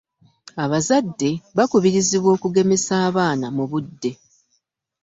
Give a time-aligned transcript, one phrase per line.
[0.63, 4.11] abazadde bakubirizibwa okugemesa abaana mu budde.